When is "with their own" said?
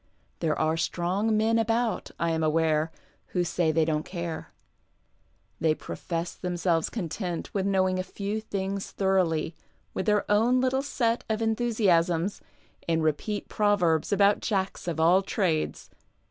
9.93-10.59